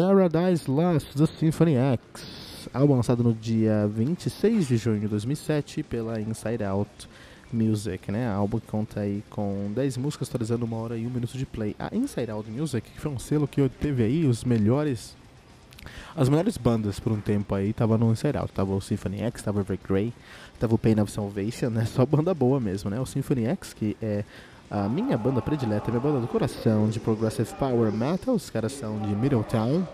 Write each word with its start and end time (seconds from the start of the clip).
Paradise 0.00 0.64
Lost 0.66 1.14
do 1.14 1.26
Symphony 1.26 1.74
X, 1.74 2.70
álbum 2.72 2.94
lançado 2.94 3.22
no 3.22 3.34
dia 3.34 3.86
26 3.86 4.66
de 4.66 4.78
junho 4.78 5.00
de 5.00 5.08
2007 5.08 5.82
pela 5.82 6.18
Inside 6.18 6.64
Out 6.64 7.06
Music, 7.52 8.10
né? 8.10 8.26
Álbum 8.26 8.58
que 8.58 8.66
conta 8.66 9.00
aí 9.00 9.22
com 9.28 9.70
10 9.74 9.98
músicas 9.98 10.26
atualizando 10.26 10.64
uma 10.64 10.78
hora 10.78 10.96
e 10.96 11.06
um 11.06 11.10
minuto 11.10 11.36
de 11.36 11.44
play. 11.44 11.76
A 11.78 11.94
Inside 11.94 12.30
Out 12.30 12.50
Music, 12.50 12.90
que 12.90 12.98
foi 12.98 13.10
um 13.10 13.18
selo 13.18 13.46
que 13.46 13.68
teve 13.68 14.02
aí 14.02 14.24
os 14.24 14.42
melhores 14.42 15.14
as 16.16 16.30
melhores 16.30 16.56
bandas 16.56 16.98
por 16.98 17.12
um 17.12 17.20
tempo 17.20 17.54
aí 17.54 17.74
tava 17.74 17.98
no 17.98 18.10
Inside 18.10 18.38
Out. 18.38 18.54
Tava 18.54 18.72
o 18.72 18.80
Symphony 18.80 19.20
X, 19.20 19.42
tava 19.42 19.60
o 19.60 19.66
Grey, 19.86 20.14
tava 20.58 20.74
o 20.74 20.78
Pain 20.78 20.98
of 20.98 21.12
Salvation, 21.12 21.68
né? 21.68 21.84
Só 21.84 22.06
banda 22.06 22.32
boa 22.32 22.58
mesmo, 22.58 22.88
né? 22.88 22.98
O 22.98 23.04
Symphony 23.04 23.44
X, 23.44 23.74
que 23.74 23.94
é 24.00 24.24
a 24.70 24.88
minha 24.88 25.18
banda 25.18 25.42
predileta, 25.42 25.90
minha 25.90 26.00
banda 26.00 26.20
do 26.20 26.28
coração 26.28 26.88
de 26.88 27.00
Progressive 27.00 27.52
Power 27.54 27.92
Metal, 27.92 28.32
os 28.32 28.50
caras 28.50 28.70
são 28.72 29.00
de 29.00 29.16
Middletown, 29.16 29.84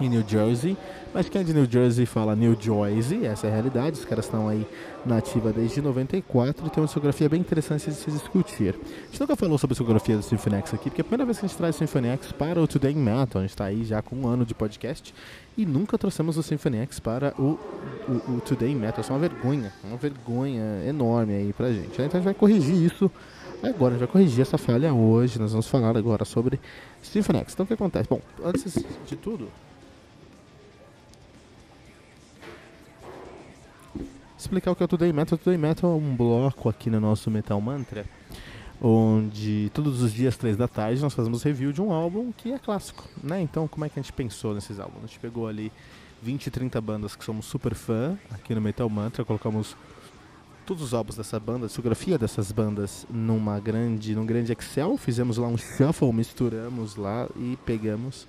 em 0.00 0.08
New 0.08 0.24
Jersey. 0.26 0.76
Mas 1.14 1.28
quem 1.28 1.42
é 1.42 1.44
de 1.44 1.52
New 1.52 1.70
Jersey 1.70 2.06
fala 2.06 2.34
New 2.34 2.56
Jersey, 2.58 3.26
essa 3.26 3.46
é 3.46 3.50
a 3.50 3.52
realidade. 3.52 3.98
Os 3.98 4.04
caras 4.04 4.24
estão 4.24 4.48
aí 4.48 4.66
na 5.04 5.18
ativa 5.18 5.52
desde 5.52 5.82
94 5.82 6.66
e 6.66 6.70
tem 6.70 6.80
uma 6.80 6.86
discografia 6.86 7.28
bem 7.28 7.40
interessante 7.40 7.90
de 7.90 7.94
se 7.94 8.10
discutir. 8.10 8.74
A 8.74 9.06
gente 9.10 9.20
nunca 9.20 9.36
falou 9.36 9.58
sobre 9.58 9.72
a 9.72 9.76
discografia 9.76 10.16
do 10.16 10.22
Symphony 10.22 10.56
X 10.56 10.74
aqui, 10.74 10.90
porque 10.90 11.00
é 11.00 11.02
a 11.02 11.04
primeira 11.04 11.24
vez 11.24 11.38
que 11.38 11.44
a 11.44 11.48
gente 11.48 11.56
traz 11.56 11.76
o 11.76 11.78
Symphony 11.78 12.08
X 12.08 12.32
para 12.32 12.60
o 12.60 12.66
Today 12.66 12.94
Metal. 12.94 13.40
A 13.40 13.42
gente 13.42 13.50
está 13.50 13.66
aí 13.66 13.84
já 13.84 14.00
com 14.00 14.16
um 14.16 14.26
ano 14.26 14.46
de 14.46 14.54
podcast 14.54 15.14
e 15.56 15.66
nunca 15.66 15.98
trouxemos 15.98 16.38
o 16.38 16.42
Symphony 16.42 16.78
X 16.78 16.98
para 16.98 17.34
o, 17.38 17.58
o, 18.08 18.36
o 18.36 18.40
Today 18.40 18.74
Metal. 18.74 19.02
Isso 19.02 19.12
é 19.12 19.14
uma 19.14 19.20
vergonha, 19.20 19.72
uma 19.84 19.98
vergonha 19.98 20.82
enorme 20.88 21.34
aí 21.34 21.52
pra 21.52 21.70
gente. 21.70 21.92
Então 21.92 22.06
a 22.06 22.08
gente 22.08 22.24
vai 22.24 22.34
corrigir 22.34 22.74
isso 22.74 23.10
Agora 23.62 23.94
a 23.94 23.98
gente 23.98 24.06
vai 24.06 24.08
corrigir 24.08 24.42
essa 24.42 24.58
falha 24.58 24.92
hoje. 24.92 25.38
Nós 25.38 25.52
vamos 25.52 25.68
falar 25.68 25.96
agora 25.96 26.24
sobre 26.24 26.58
Symphony 27.00 27.38
X. 27.40 27.52
Então 27.52 27.64
o 27.64 27.66
que 27.66 27.74
acontece? 27.74 28.08
Bom, 28.08 28.20
antes 28.44 28.74
de 29.06 29.16
tudo, 29.16 29.48
explicar 34.36 34.72
o 34.72 34.76
que 34.76 34.82
é 34.82 34.84
o 34.84 34.88
Today 34.88 35.12
Metal. 35.12 35.38
Today 35.38 35.56
Metal 35.56 35.92
é 35.92 35.94
um 35.94 36.16
bloco 36.16 36.68
aqui 36.68 36.90
no 36.90 36.98
nosso 37.00 37.30
Metal 37.30 37.60
Mantra, 37.60 38.04
onde 38.80 39.70
todos 39.72 40.02
os 40.02 40.12
dias, 40.12 40.36
três 40.36 40.56
da 40.56 40.66
tarde, 40.66 41.00
nós 41.00 41.14
fazemos 41.14 41.44
review 41.44 41.72
de 41.72 41.80
um 41.80 41.92
álbum 41.92 42.32
que 42.32 42.52
é 42.52 42.58
clássico, 42.58 43.08
né? 43.22 43.40
Então, 43.40 43.68
como 43.68 43.84
é 43.84 43.88
que 43.88 43.98
a 43.98 44.02
gente 44.02 44.12
pensou 44.12 44.54
nesses 44.54 44.80
álbuns? 44.80 45.04
A 45.04 45.06
gente 45.06 45.20
pegou 45.20 45.46
ali 45.46 45.70
20, 46.20 46.50
30 46.50 46.80
bandas 46.80 47.14
que 47.14 47.24
somos 47.24 47.46
super 47.46 47.74
fã 47.74 48.18
aqui 48.32 48.54
no 48.56 48.60
Metal 48.60 48.88
Mantra, 48.90 49.24
colocamos 49.24 49.76
todos 50.66 50.82
os 50.82 50.94
álbuns 50.94 51.16
dessa 51.16 51.38
banda, 51.38 51.64
a 51.64 51.68
discografia 51.68 52.18
dessas 52.18 52.52
bandas 52.52 53.06
numa 53.10 53.58
grande, 53.60 54.14
num 54.14 54.26
grande 54.26 54.52
Excel, 54.52 54.96
fizemos 54.96 55.36
lá 55.36 55.48
um 55.48 55.56
shuffle, 55.58 56.12
misturamos 56.12 56.96
lá 56.96 57.28
e 57.36 57.58
pegamos 57.64 58.26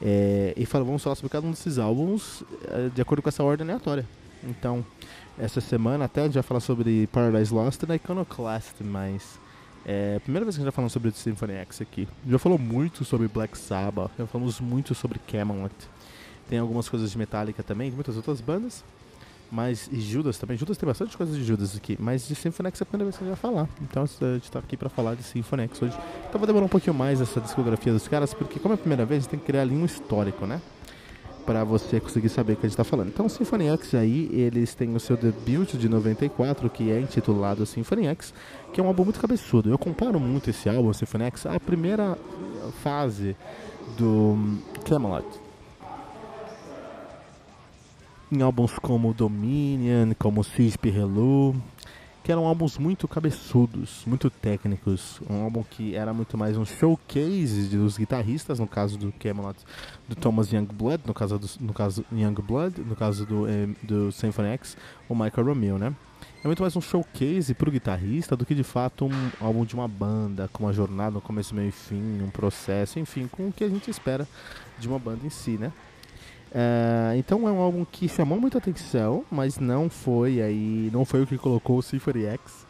é, 0.00 0.52
e 0.56 0.66
falamos, 0.66 0.88
vamos 0.88 1.02
falar 1.02 1.16
sobre 1.16 1.30
cada 1.30 1.46
um 1.46 1.50
desses 1.50 1.78
álbuns 1.78 2.42
é, 2.68 2.88
de 2.88 3.00
acordo 3.00 3.22
com 3.22 3.28
essa 3.28 3.42
ordem 3.42 3.66
aleatória. 3.66 4.06
Então, 4.44 4.84
essa 5.38 5.60
semana 5.60 6.04
até 6.04 6.22
a 6.22 6.24
gente 6.24 6.34
vai 6.34 6.42
falar 6.42 6.60
sobre 6.60 7.06
Paradise 7.08 7.52
Lost 7.52 7.82
e 7.82 7.94
Iconoclast, 7.94 8.82
mas 8.82 9.38
é 9.84 10.16
a 10.16 10.20
primeira 10.20 10.44
vez 10.44 10.56
que 10.56 10.60
a 10.60 10.64
gente 10.64 10.72
vai 10.72 10.76
falar 10.76 10.88
sobre 10.88 11.10
Symphony 11.12 11.54
X 11.54 11.80
aqui. 11.80 12.06
Já 12.28 12.38
falou 12.38 12.58
muito 12.58 13.04
sobre 13.04 13.28
Black 13.28 13.56
Sabbath, 13.56 14.10
já 14.18 14.26
falamos 14.26 14.60
muito 14.60 14.94
sobre 14.94 15.18
Camelot. 15.20 15.74
Tem 16.48 16.58
algumas 16.58 16.88
coisas 16.88 17.10
de 17.10 17.18
Metallica 17.18 17.62
também, 17.62 17.90
de 17.90 17.96
muitas 17.96 18.16
outras 18.16 18.40
bandas. 18.40 18.84
Mas 19.50 19.88
e 19.92 20.00
Judas 20.00 20.38
também. 20.38 20.56
Judas 20.56 20.76
tem 20.76 20.86
bastante 20.86 21.16
coisas 21.16 21.36
de 21.36 21.44
Judas 21.44 21.76
aqui. 21.76 21.96
Mas 22.00 22.26
de 22.26 22.34
Symphony 22.34 22.68
X 22.68 22.80
é 22.80 22.82
a 22.82 22.86
primeira 22.86 23.04
vez 23.04 23.16
que 23.16 23.24
a 23.24 23.26
gente 23.28 23.40
vai 23.40 23.52
falar. 23.52 23.68
Então 23.80 24.02
a 24.02 24.34
gente 24.34 24.50
tá 24.50 24.58
aqui 24.58 24.76
pra 24.76 24.88
falar 24.88 25.14
de 25.14 25.22
Symphony 25.22 25.64
X 25.64 25.82
hoje. 25.82 25.98
Então 26.28 26.40
vai 26.40 26.46
demorar 26.46 26.66
um 26.66 26.68
pouquinho 26.68 26.94
mais 26.94 27.20
essa 27.20 27.40
discografia 27.40 27.92
dos 27.92 28.08
caras, 28.08 28.34
porque 28.34 28.58
como 28.58 28.74
é 28.74 28.76
a 28.76 28.78
primeira 28.78 29.04
vez, 29.04 29.18
a 29.18 29.20
gente 29.22 29.30
tem 29.30 29.38
que 29.38 29.46
criar 29.46 29.62
ali 29.62 29.74
um 29.74 29.84
histórico, 29.84 30.46
né? 30.46 30.60
Pra 31.44 31.62
você 31.62 32.00
conseguir 32.00 32.28
saber 32.28 32.54
o 32.54 32.56
que 32.56 32.66
a 32.66 32.68
gente 32.68 32.76
tá 32.76 32.82
falando. 32.82 33.08
Então 33.08 33.28
Symphony 33.28 33.68
X 33.68 33.94
aí, 33.94 34.28
eles 34.32 34.74
têm 34.74 34.94
o 34.96 35.00
seu 35.00 35.16
debut 35.16 35.74
de 35.74 35.88
94, 35.88 36.68
que 36.68 36.90
é 36.90 37.00
intitulado 37.00 37.64
Symphony 37.64 38.06
X, 38.08 38.34
que 38.72 38.80
é 38.80 38.82
um 38.84 38.88
álbum 38.88 39.04
muito 39.04 39.20
cabeçudo. 39.20 39.70
Eu 39.70 39.78
comparo 39.78 40.18
muito 40.18 40.50
esse 40.50 40.68
álbum, 40.68 40.92
Symphony 40.92 41.24
X, 41.26 41.46
à 41.46 41.60
primeira 41.60 42.18
fase 42.82 43.36
do 43.96 44.58
Camelot 44.84 45.45
em 48.30 48.42
álbuns 48.42 48.78
como 48.78 49.14
Dominion, 49.14 50.12
como 50.18 50.42
Cisp 50.42 50.88
Hello, 50.88 51.54
que 52.24 52.32
eram 52.32 52.44
álbuns 52.44 52.76
muito 52.76 53.06
cabeçudos, 53.06 54.02
muito 54.04 54.28
técnicos. 54.28 55.20
Um 55.30 55.44
álbum 55.44 55.62
que 55.62 55.94
era 55.94 56.12
muito 56.12 56.36
mais 56.36 56.56
um 56.56 56.64
showcase 56.64 57.68
dos 57.68 57.96
guitarristas, 57.96 58.58
no 58.58 58.66
caso 58.66 58.98
do 58.98 59.12
Camelot, 59.12 59.56
do 60.08 60.16
Thomas 60.16 60.52
Youngblood, 60.52 61.04
no 61.06 61.14
caso 61.14 61.38
do 61.38 61.48
no 61.60 61.72
caso 61.72 62.04
Youngblood, 62.12 62.80
no 62.80 62.96
caso 62.96 63.24
do, 63.24 63.46
eh, 63.46 63.68
do 63.82 64.10
Symphony 64.10 64.48
X, 64.48 64.76
o 65.08 65.14
Michael 65.14 65.46
Romeo, 65.46 65.78
né? 65.78 65.94
É 66.42 66.46
muito 66.48 66.62
mais 66.62 66.74
um 66.74 66.80
showcase 66.80 67.54
para 67.54 67.68
o 67.68 67.72
guitarrista 67.72 68.36
do 68.36 68.44
que 68.44 68.54
de 68.54 68.64
fato 68.64 69.04
um 69.04 69.30
álbum 69.40 69.64
de 69.64 69.74
uma 69.74 69.86
banda, 69.86 70.48
com 70.52 70.64
uma 70.64 70.72
jornada, 70.72 71.18
um 71.18 71.20
começo, 71.20 71.54
meio 71.54 71.68
e 71.68 71.72
fim, 71.72 72.22
um 72.22 72.30
processo, 72.30 72.98
enfim, 72.98 73.28
com 73.28 73.48
o 73.48 73.52
que 73.52 73.62
a 73.62 73.68
gente 73.68 73.88
espera 73.90 74.26
de 74.78 74.88
uma 74.88 74.98
banda 74.98 75.24
em 75.24 75.30
si, 75.30 75.52
né? 75.52 75.72
Uh, 76.56 77.14
então 77.18 77.46
é 77.46 77.52
um 77.52 77.58
álbum 77.58 77.84
que 77.84 78.08
chamou 78.08 78.40
muita 78.40 78.56
atenção, 78.56 79.22
mas 79.30 79.58
não 79.58 79.90
foi 79.90 80.40
aí, 80.40 80.88
não 80.90 81.04
foi 81.04 81.22
o 81.22 81.26
que 81.26 81.36
colocou 81.36 81.76
o 81.76 81.82
Symphony 81.82 82.24
X 82.24 82.64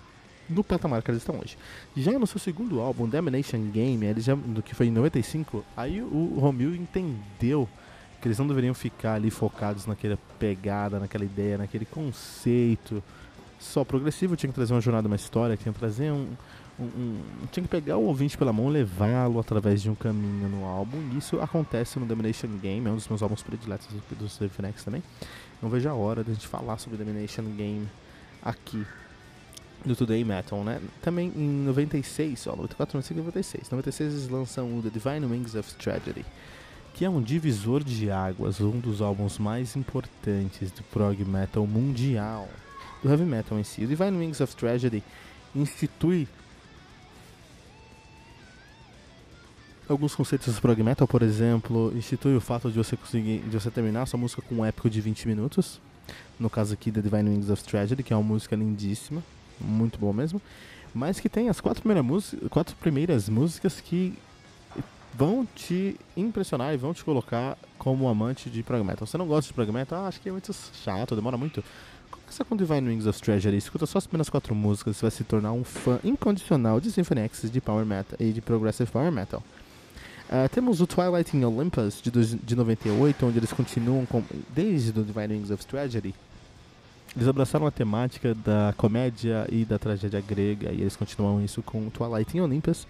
no 0.51 0.65
patamar 0.65 1.03
que 1.05 1.11
eles 1.13 1.23
estão 1.23 1.39
hoje. 1.39 1.57
Já 1.97 2.19
no 2.19 2.27
seu 2.27 2.41
segundo 2.41 2.81
álbum, 2.81 3.09
Domination 3.09 3.61
Game, 3.71 4.05
ele 4.05 4.21
já, 4.21 4.37
que 4.65 4.75
foi 4.75 4.89
em 4.89 4.91
95, 4.91 5.65
aí 5.77 6.03
o 6.03 6.37
Romeo 6.41 6.75
entendeu 6.75 7.69
que 8.21 8.27
eles 8.27 8.39
não 8.41 8.49
deveriam 8.49 8.75
ficar 8.75 9.15
ali 9.15 9.31
focados 9.31 9.87
naquela 9.87 10.19
pegada, 10.37 10.99
naquela 10.99 11.25
ideia, 11.25 11.57
naquele 11.57 11.85
conceito 11.85 13.01
só 13.59 13.85
progressivo, 13.85 14.37
tinha 14.37 14.49
que 14.49 14.55
trazer 14.55 14.75
uma 14.75 14.81
jornada, 14.81 15.07
uma 15.07 15.17
história, 15.17 15.57
tinha 15.57 15.73
que 15.73 15.79
trazer 15.79 16.13
um, 16.13 16.29
um, 16.79 16.85
um, 16.85 17.21
tinha 17.51 17.63
que 17.63 17.69
pegar 17.69 17.97
o 17.97 18.05
ouvinte 18.05 18.37
pela 18.37 18.53
mão 18.53 18.69
levá-lo 18.69 19.39
através 19.39 19.81
de 19.83 19.91
um 19.91 19.95
caminho 19.95 20.49
no 20.49 20.65
álbum. 20.65 20.99
E 21.13 21.19
isso 21.19 21.41
acontece 21.41 21.99
no 21.99 22.07
Domination 22.07 22.49
Game, 22.61 22.87
é 22.87 22.91
um 22.91 22.97
dos 22.97 23.09
meus 23.09 23.23
álbuns 23.23 23.43
prediletos 23.43 23.89
do 24.19 24.29
Symphony 24.29 24.73
também. 24.85 25.03
Não 25.63 25.71
vejo 25.71 25.89
a 25.89 25.95
hora 25.95 26.23
de 26.23 26.31
a 26.31 26.35
gente 26.35 26.47
falar 26.47 26.79
sobre 26.79 26.99
Domination 26.99 27.45
Game 27.57 27.89
aqui 28.43 28.85
do 29.85 29.95
Today 29.95 30.23
Metal, 30.25 30.63
né? 30.65 30.81
Também 31.01 31.33
em 31.35 31.49
96, 31.65 32.47
ó, 32.49 32.57
94, 32.57 32.97
95 32.99 33.19
96. 33.21 33.71
96 33.71 34.13
eles 34.13 34.29
lançam 34.29 34.79
o 34.79 34.83
The 34.83 34.91
Divine 34.91 35.27
Wings 35.27 35.55
of 35.55 35.75
Tragedy, 35.77 36.25
que 36.93 37.05
é 37.05 37.11
um 37.11 37.23
divisor 37.23 37.83
de 37.83 38.11
águas, 38.11 38.61
um 38.61 38.79
dos 38.79 39.01
álbuns 39.01 39.39
mais 39.39 39.77
importantes 39.77 40.71
do 40.73 40.83
prog 40.85 41.25
metal 41.25 41.67
mundial, 41.67 42.49
do 43.03 43.11
heavy 43.11 43.25
metal 43.25 43.59
em 43.59 43.65
si. 43.65 43.85
O 43.85 43.87
Divine 43.87 44.17
Wings 44.19 44.41
of 44.41 44.55
Tragedy 44.57 45.03
institui 45.55 46.29
alguns 49.89 50.15
conceitos 50.15 50.55
do 50.55 50.61
prog 50.61 50.83
metal, 50.83 51.07
por 51.07 51.23
exemplo, 51.23 51.93
institui 51.97 52.37
o 52.37 52.41
fato 52.41 52.71
de 52.71 52.77
você 52.77 52.97
conseguir, 52.97 53.39
de 53.41 53.59
você 53.59 53.71
terminar 53.71 54.07
sua 54.07 54.19
música 54.19 54.43
com 54.43 54.57
um 54.57 54.65
épico 54.65 54.91
de 54.91 55.01
20 55.01 55.29
minutos. 55.29 55.81
No 56.39 56.51
caso 56.51 56.75
aqui 56.75 56.91
da 56.91 57.01
Divine 57.01 57.31
Wings 57.31 57.51
of 57.51 57.63
Tragedy, 57.65 58.03
que 58.03 58.13
é 58.13 58.17
uma 58.17 58.23
música 58.23 58.55
lindíssima, 58.55 59.23
muito 59.61 59.99
boa 59.99 60.13
mesmo, 60.13 60.41
mas 60.95 61.21
que 61.21 61.29
tem 61.29 61.49
as 61.49 61.61
quatro 61.61 61.83
primeiras, 61.83 62.35
quatro 62.51 62.77
primeiras 62.77 63.29
músicas 63.29 63.81
que 63.81 64.17
vão 65.15 65.47
te 65.55 65.97
impressionar 66.17 66.75
e 66.75 66.77
vão 66.77 66.93
te 66.93 67.03
colocar 67.03 67.57
como 67.79 68.09
amante 68.09 68.51
de 68.51 68.63
prog 68.63 68.85
metal. 68.85 69.07
Você 69.07 69.17
não 69.17 69.27
gosta 69.27 69.49
de 69.49 69.55
prog 69.55 69.73
metal? 69.73 70.05
Ah, 70.05 70.09
acho 70.09 70.21
que 70.21 70.29
é 70.29 70.33
muito 70.33 70.55
chato, 70.85 71.17
demora 71.17 71.37
muito. 71.37 71.65
Começa 72.27 72.45
com 72.45 72.57
Divine 72.57 72.89
Wings 72.89 73.07
of 73.07 73.23
Treasure, 73.23 73.57
escuta 73.57 73.87
só 73.87 73.99
as 73.99 74.07
primeiras 74.07 74.29
quatro 74.29 74.53
músicas, 74.53 74.97
você 74.97 75.03
vai 75.03 75.11
se 75.13 75.23
tornar 75.23 75.53
um 75.53 75.63
fã 75.63 76.01
incondicional 76.03 76.81
de 76.81 76.91
Symphony 76.91 77.21
X, 77.21 77.49
de 77.49 77.61
Power 77.61 77.87
Metal 77.87 78.17
e 78.19 78.33
de 78.33 78.41
Progressive 78.41 78.91
Power 78.91 79.13
Metal. 79.13 79.41
Uh, 80.29 80.49
temos 80.53 80.81
o 80.81 80.89
Twilight 80.89 81.37
in 81.37 81.45
Olympus 81.45 82.03
de, 82.03 82.11
de 82.11 82.57
98, 82.57 83.25
onde 83.25 83.39
eles 83.39 83.53
continuam 83.53 84.05
com, 84.05 84.25
desde 84.53 84.91
o 84.99 85.05
Divine 85.05 85.35
Wings 85.35 85.53
of 85.53 85.65
Tragedy. 85.67 86.13
Eles 87.15 87.29
abraçaram 87.29 87.65
a 87.65 87.71
temática 87.71 88.35
da 88.35 88.75
comédia 88.77 89.47
e 89.49 89.65
da 89.65 89.79
tragédia 89.79 90.21
grega 90.21 90.73
e 90.73 90.81
eles 90.81 90.97
continuam 90.97 91.43
isso 91.45 91.63
com 91.63 91.89
Twilight 91.91 92.37
in 92.37 92.41
Olympus 92.41 92.89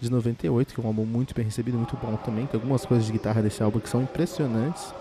de 0.00 0.10
98, 0.10 0.74
que 0.74 0.80
é 0.80 0.82
um 0.82 0.86
álbum 0.86 1.04
muito 1.04 1.34
bem 1.34 1.44
recebido, 1.44 1.76
muito 1.76 1.96
bom 1.98 2.16
também. 2.16 2.46
Tem 2.46 2.58
algumas 2.58 2.86
coisas 2.86 3.04
de 3.04 3.12
guitarra 3.12 3.42
desse 3.42 3.62
álbum 3.62 3.80
que 3.80 3.88
são 3.88 4.02
impressionantes. 4.02 4.94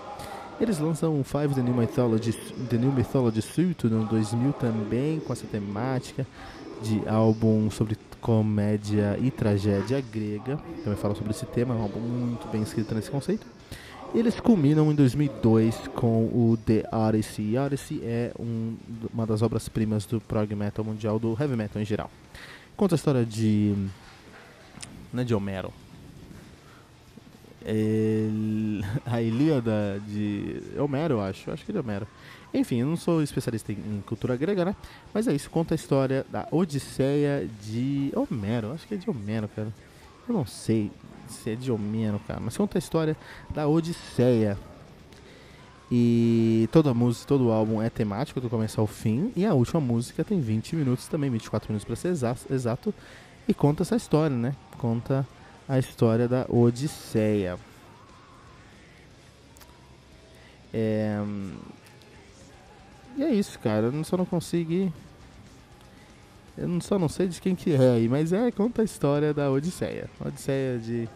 Eles 0.60 0.80
lançam 0.80 1.24
Five 1.24 1.54
The 1.54 1.62
New 1.62 1.76
Mythology, 1.76 2.34
The 2.70 2.78
New 2.78 2.92
Mythology 2.92 3.42
Suite 3.42 3.88
no 3.88 4.06
2000 4.06 4.54
também, 4.54 5.20
com 5.20 5.32
essa 5.32 5.46
temática 5.46 6.26
de 6.82 7.08
álbum 7.08 7.70
sobre 7.70 7.98
comédia 8.20 9.18
e 9.22 9.30
tragédia 9.30 10.02
grega. 10.02 10.58
Também 10.84 10.98
fala 10.98 11.14
sobre 11.14 11.32
esse 11.32 11.46
tema, 11.46 11.76
é 11.76 11.78
um 11.78 11.84
álbum 11.84 12.00
muito 12.00 12.48
bem 12.48 12.64
escrito 12.64 12.96
nesse 12.96 13.12
conceito. 13.12 13.46
Eles 14.16 14.40
culminam 14.40 14.92
em 14.92 14.96
2002 14.96 15.76
com 15.94 16.26
o 16.26 16.58
The 16.66 16.86
Odyssey. 16.92 17.58
Odyssey 17.58 18.02
é 18.04 18.32
um, 18.40 18.76
uma 19.14 19.28
das 19.28 19.42
obras-primas 19.42 20.06
do 20.06 20.20
prog 20.22 20.56
metal 20.56 20.84
mundial, 20.84 21.20
do 21.20 21.38
heavy 21.40 21.56
metal 21.56 21.82
em 21.82 21.86
geral. 21.86 22.10
Conta 22.76 22.96
a 22.96 22.98
história 22.98 23.26
de 23.26 23.76
não 25.14 25.22
é 25.22 25.26
de 25.26 25.36
Homero. 25.36 25.72
A 29.06 29.22
Ilíada 29.22 30.02
de 30.08 30.62
Homero, 30.78 31.16
eu 31.16 31.22
acho. 31.22 31.50
Eu 31.50 31.54
acho 31.54 31.66
que 31.66 31.76
é 31.76 31.80
Homero. 31.80 32.08
Enfim, 32.54 32.78
eu 32.78 32.88
não 32.88 32.96
sou 32.96 33.22
especialista 33.22 33.72
em, 33.72 34.02
cultura 34.06 34.36
grega, 34.38 34.64
né? 34.64 34.76
Mas 35.14 35.28
é 35.28 35.34
isso, 35.34 35.50
conta 35.50 35.74
a 35.74 35.76
história 35.76 36.26
da 36.30 36.48
Odisseia 36.50 37.48
de 37.62 38.12
Homero. 38.16 38.72
Acho 38.72 38.88
que 38.88 38.94
é 38.94 38.98
de 38.98 39.10
Homero, 39.10 39.50
cara. 39.50 39.74
Eu 40.28 40.34
não 40.34 40.46
sei 40.46 40.92
se 41.28 41.52
é 41.52 41.56
de 41.56 41.72
Homero, 41.72 42.20
cara. 42.26 42.40
Mas 42.40 42.56
conta 42.56 42.78
a 42.78 42.80
história 42.80 43.18
da 43.50 43.68
Odisseia. 43.68 44.58
E 45.92 46.68
toda 46.72 46.94
música, 46.94 47.28
todo 47.28 47.48
o 47.48 47.52
álbum 47.52 47.82
é 47.82 47.90
temático 47.90 48.42
do 48.42 48.50
começo 48.50 48.80
ao 48.80 48.88
fim. 48.88 49.32
E 49.36 49.46
a 49.46 49.54
última 49.54 49.80
música 49.80 50.24
tem 50.24 50.40
20 50.40 50.76
minutos 50.76 51.08
também, 51.08 51.30
24 51.30 51.70
minutos 51.70 51.86
para 51.86 51.96
ser 51.96 52.10
exato. 52.50 52.94
E 53.48 53.54
conta 53.54 53.84
essa 53.84 53.96
história, 53.96 54.36
né? 54.36 54.54
Conta 54.78 55.26
a 55.68 55.78
história 55.80 56.28
da 56.28 56.46
Odisseia. 56.50 57.58
É... 60.74 61.20
E 63.18 63.24
é 63.24 63.32
isso, 63.32 63.58
cara. 63.60 63.88
Eu 63.88 64.04
só 64.04 64.18
não 64.18 64.26
consigo. 64.26 64.92
Eu 66.58 66.82
só 66.82 66.98
não 66.98 67.10
sei 67.10 67.28
de 67.28 67.40
quem 67.42 67.56
que 67.56 67.74
é 67.74 67.92
aí, 67.92 68.08
mas 68.08 68.34
é, 68.34 68.52
conta 68.52 68.82
a 68.82 68.86
história 68.86 69.34
da 69.34 69.52
Odisseia. 69.52 70.10
Odisseia 70.20 70.80
de 70.80 71.08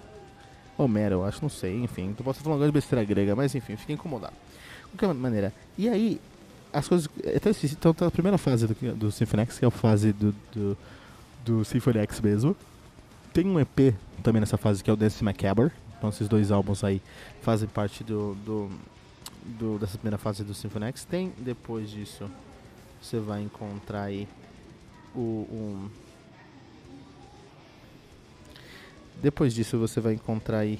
Homero, 0.77 1.15
eu 1.15 1.25
acho, 1.25 1.41
não 1.41 1.49
sei, 1.49 1.83
enfim. 1.83 2.13
Tu 2.15 2.23
posso 2.23 2.41
falar 2.41 2.55
uma 2.55 2.65
de 2.65 2.71
besteira 2.71 3.03
grega, 3.03 3.35
mas 3.35 3.53
enfim, 3.55 3.75
fiquei 3.75 3.95
incomodado. 3.95 4.33
De 4.91 4.97
qualquer 4.97 5.13
maneira. 5.13 5.53
E 5.77 5.87
aí, 5.87 6.19
as 6.73 6.87
coisas. 6.87 7.09
Até, 7.35 7.51
então, 7.65 7.93
tá 7.93 8.07
a 8.07 8.11
primeira 8.11 8.37
fase 8.37 8.67
do, 8.67 8.95
do 8.95 9.11
Symphony 9.11 9.43
X, 9.43 9.59
que 9.59 9.65
é 9.65 9.67
a 9.67 9.71
fase 9.71 10.13
do, 10.13 10.35
do 10.51 10.77
do 11.45 11.65
Symphony 11.65 11.99
X 11.99 12.21
mesmo. 12.21 12.55
Tem 13.33 13.45
um 13.47 13.59
EP 13.59 13.95
também 14.21 14.39
nessa 14.39 14.57
fase 14.57 14.83
que 14.83 14.89
é 14.89 14.93
o 14.93 14.95
Dance 14.95 15.23
Macabre. 15.23 15.71
Então 15.97 16.09
esses 16.09 16.27
dois 16.27 16.51
álbuns 16.51 16.83
aí 16.83 17.01
fazem 17.41 17.69
parte 17.69 18.03
do, 18.03 18.35
do, 18.45 18.71
do, 19.45 19.77
dessa 19.79 19.97
primeira 19.97 20.17
fase 20.17 20.43
do 20.43 20.53
Symphony 20.53 20.85
X. 20.87 21.05
Tem 21.05 21.31
depois 21.37 21.89
disso 21.89 22.29
você 23.01 23.19
vai 23.19 23.41
encontrar 23.41 24.03
aí 24.03 24.27
o 25.15 25.47
um, 25.51 25.89
depois 29.21 29.53
disso 29.53 29.77
você 29.77 29.99
vai 29.99 30.13
encontrar 30.13 30.59
aí 30.59 30.79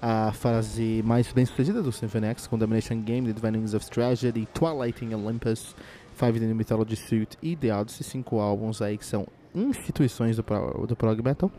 a 0.00 0.32
fase 0.32 1.02
mais 1.04 1.30
bem 1.32 1.44
sucedida 1.44 1.82
do 1.82 1.92
Symphony 1.92 2.28
X, 2.28 2.46
com 2.46 2.56
Domination 2.56 3.00
Game, 3.02 3.26
The 3.26 3.34
Divine 3.34 3.58
Wings 3.58 3.74
of 3.74 3.88
Tragedy, 3.90 4.46
Twilight 4.54 5.04
in 5.04 5.14
Olympus, 5.14 5.74
Five 6.16 6.38
the 6.38 6.46
New 6.46 6.54
Mythology 6.54 6.96
Suite 6.96 7.36
e 7.42 7.56
The 7.56 7.74
Odyssey, 7.74 8.04
cinco 8.04 8.40
álbuns 8.40 8.80
aí 8.80 8.96
que 8.96 9.04
são 9.04 9.26
instituições 9.54 10.36
do, 10.36 10.44
do 10.86 10.96
prog 10.96 11.22
metal. 11.22 11.50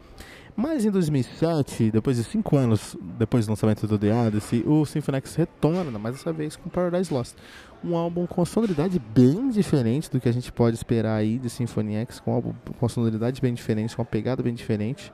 Mas 0.55 0.83
em 0.83 0.91
2007, 0.91 1.91
depois 1.91 2.17
de 2.17 2.23
5 2.23 2.57
anos 2.57 2.97
depois 3.17 3.45
do 3.45 3.51
lançamento 3.51 3.87
do 3.87 3.97
The 3.97 4.13
Odyssey, 4.13 4.63
o 4.67 4.85
Symphony 4.85 5.17
X 5.19 5.35
retorna, 5.35 5.97
mais 5.97 6.15
dessa 6.15 6.33
vez 6.33 6.55
com 6.55 6.69
Paradise 6.69 7.13
Lost. 7.13 7.35
Um 7.83 7.95
álbum 7.95 8.27
com 8.27 8.43
sonoridade 8.45 8.99
bem 8.99 9.49
diferente 9.49 10.11
do 10.11 10.19
que 10.19 10.27
a 10.27 10.31
gente 10.31 10.51
pode 10.51 10.75
esperar 10.75 11.15
aí 11.15 11.39
de 11.39 11.49
Symphony 11.49 11.95
X, 11.95 12.19
com 12.19 12.31
um 12.31 12.35
álbum 12.35 12.53
com 12.77 12.89
sonoridade 12.89 13.41
bem 13.41 13.53
diferente, 13.53 13.95
com 13.95 14.01
uma 14.01 14.07
pegada 14.07 14.43
bem 14.43 14.53
diferente. 14.53 15.11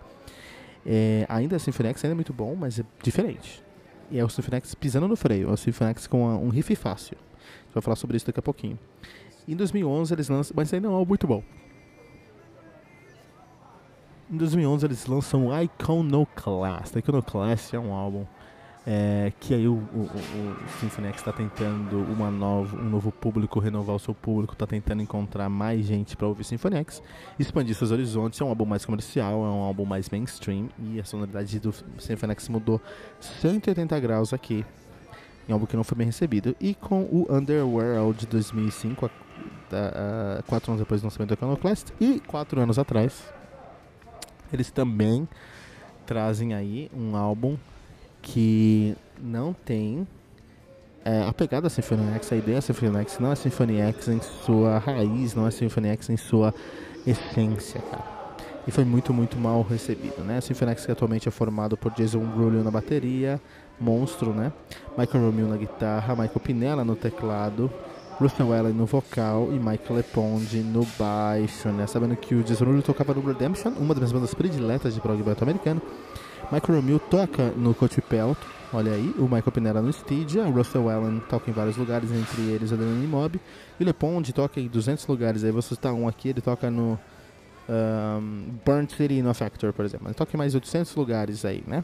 É, 0.85 1.25
ainda 1.29 1.59
Symphony 1.59 1.89
X 1.89 2.03
ainda 2.03 2.13
é 2.13 2.15
muito 2.15 2.33
bom, 2.33 2.55
mas 2.55 2.79
é 2.79 2.83
diferente. 3.01 3.63
E 4.09 4.17
é 4.17 4.25
o 4.25 4.29
Symphony 4.29 4.57
X 4.57 4.73
pisando 4.73 5.07
no 5.07 5.15
freio, 5.15 5.49
é 5.49 5.53
o 5.53 5.57
Symphony 5.57 5.91
X 5.91 6.07
com 6.07 6.25
um 6.25 6.49
riff 6.49 6.75
fácil. 6.75 7.15
A 7.15 7.65
gente 7.65 7.73
vai 7.75 7.83
falar 7.83 7.95
sobre 7.95 8.17
isso 8.17 8.25
daqui 8.25 8.39
a 8.39 8.43
pouquinho. 8.43 8.77
Em 9.47 9.55
2011 9.55 10.13
eles 10.13 10.29
lançam, 10.29 10.53
mas 10.57 10.73
ainda 10.73 10.87
é 10.87 10.89
um 10.89 10.95
álbum 10.95 11.09
muito 11.09 11.27
bom. 11.27 11.43
Em 14.29 14.35
2011 14.35 14.85
eles 14.85 15.05
lançam 15.05 15.49
Iconoclast. 15.61 16.97
Iconoclast 16.97 17.73
é 17.73 17.79
um 17.79 17.93
álbum 17.93 18.25
é, 18.85 19.31
que 19.39 19.53
aí 19.53 19.67
o, 19.67 19.75
o, 19.75 20.01
o 20.01 20.69
Symphony 20.79 21.07
X 21.07 21.19
está 21.19 21.31
tentando 21.31 21.97
uma 22.11 22.29
nova, 22.29 22.77
um 22.77 22.89
novo 22.89 23.09
público, 23.09 23.57
renovar 23.59 23.95
o 23.95 23.99
seu 23.99 24.13
público, 24.13 24.51
está 24.51 24.67
tentando 24.67 25.01
encontrar 25.01 25.47
mais 25.47 25.85
gente 25.85 26.17
para 26.17 26.27
ouvir 26.27 26.43
Symphony 26.43 26.75
X, 26.77 27.01
expandir 27.39 27.73
seus 27.75 27.91
horizontes. 27.91 28.41
É 28.41 28.43
um 28.43 28.49
álbum 28.49 28.65
mais 28.65 28.85
comercial, 28.85 29.45
é 29.45 29.49
um 29.49 29.61
álbum 29.61 29.85
mais 29.85 30.09
mainstream 30.09 30.67
e 30.77 30.99
a 30.99 31.05
sonoridade 31.05 31.57
do 31.59 31.73
Symphony 31.97 32.33
X 32.33 32.49
mudou 32.49 32.81
180 33.19 33.97
graus 33.99 34.33
aqui. 34.33 34.65
Em 35.47 35.53
álbum 35.53 35.65
que 35.65 35.77
não 35.77 35.85
foi 35.85 35.97
bem 35.97 36.07
recebido. 36.07 36.53
E 36.59 36.73
com 36.75 37.03
o 37.03 37.27
Underworld 37.29 38.19
de 38.19 38.27
2005, 38.27 39.05
a, 39.05 39.09
a, 39.75 40.39
a, 40.39 40.43
quatro 40.43 40.71
anos 40.71 40.81
depois 40.81 40.99
do 40.99 41.05
lançamento 41.05 41.29
do 41.29 41.33
Iconoclast, 41.33 41.93
e 41.99 42.19
quatro 42.19 42.59
anos 42.59 42.77
atrás, 42.77 43.23
eles 44.51 44.71
também 44.71 45.27
trazem 46.05 46.53
aí 46.53 46.89
um 46.95 47.15
álbum 47.15 47.57
que 48.21 48.95
não 49.21 49.53
tem 49.53 50.07
é, 51.07 51.23
a 51.23 51.31
pegada 51.31 51.69
Symphony 51.69 52.15
X, 52.15 52.33
a 52.33 52.35
ideia 52.35 52.59
Symphony 52.59 52.97
X 52.97 53.19
não 53.19 53.31
é 53.31 53.35
Symphony 53.35 53.79
X 53.79 54.09
em 54.09 54.19
sua 54.19 54.77
raiz, 54.79 55.33
não 55.33 55.47
é 55.47 55.51
Symphony 55.51 55.87
X 55.87 56.09
em 56.09 56.17
sua 56.17 56.53
essência, 57.05 57.81
cara. 57.81 58.03
E 58.67 58.71
foi 58.71 58.83
muito, 58.83 59.13
muito 59.13 59.37
mal 59.37 59.61
recebido, 59.61 60.21
né? 60.25 60.39
A 60.39 60.41
Symphony 60.41 60.71
X 60.71 60.85
que 60.85 60.91
atualmente 60.91 61.25
é 61.25 61.31
formado 61.31 61.77
por 61.77 61.93
Jason 61.93 62.19
Rulio 62.19 62.61
na 62.61 62.69
bateria, 62.69 63.39
monstro, 63.79 64.33
né? 64.33 64.51
Michael 64.97 65.25
Romeo 65.27 65.47
na 65.47 65.55
guitarra, 65.55 66.13
Michael 66.13 66.39
Pinella 66.41 66.83
no 66.83 66.95
teclado, 66.95 67.71
Russell 68.19 68.51
Allen 68.51 68.73
no 68.73 68.85
vocal 68.85 69.49
e 69.51 69.59
Mike 69.59 69.93
Leponde 69.93 70.57
no 70.59 70.85
baixo, 70.97 71.69
né? 71.69 71.85
Sabendo 71.85 72.15
que 72.15 72.33
o 72.33 72.43
Jason 72.43 72.81
tocava 72.81 73.13
no 73.13 73.21
Redemption, 73.21 73.71
uma 73.73 73.93
das 73.93 73.97
minhas 73.97 74.11
bandas 74.11 74.33
prediletas 74.33 74.95
de 74.95 74.99
prog 74.99 75.17
metal 75.19 75.43
americano. 75.43 75.81
Michael 76.51 76.79
Romeo 76.79 76.99
toca 76.99 77.51
no 77.51 77.75
Coachpelt, 77.75 78.37
olha 78.73 78.93
aí, 78.93 79.13
o 79.17 79.23
Michael 79.23 79.51
Pinella 79.51 79.81
no 79.81 79.89
Stygia, 79.89 80.43
o 80.43 80.51
Russell 80.51 80.89
Allen 80.89 81.21
toca 81.29 81.51
em 81.51 81.53
vários 81.53 81.77
lugares, 81.77 82.11
entre 82.11 82.41
eles 82.41 82.71
o 82.71 82.73
Adrenaline 82.73 83.05
Mob, 83.05 83.39
e 83.79 83.83
o 83.83 83.85
Leponde 83.85 84.33
toca 84.33 84.59
em 84.59 84.67
200 84.67 85.05
lugares, 85.07 85.43
aí 85.43 85.51
você 85.51 85.73
está 85.73 85.91
um 85.91 86.07
aqui, 86.07 86.29
ele 86.29 86.41
toca 86.41 86.71
no 86.71 86.97
um, 87.67 88.45
Burnt 88.65 88.91
City 88.91 89.21
no 89.21 89.33
Factor, 89.33 89.73
por 89.73 89.83
exemplo, 89.83 90.07
ele 90.07 90.13
toca 90.13 90.35
em 90.35 90.37
mais 90.37 90.55
800 90.55 90.95
lugares 90.95 91.43
aí, 91.43 91.63
né? 91.67 91.83